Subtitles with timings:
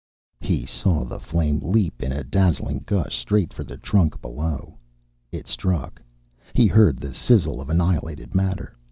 [0.39, 4.79] He saw the flame leap in a dazzling gush straight for the trunk below.
[5.31, 6.01] It struck.
[6.55, 8.75] He heard the sizzle of annihilated matter.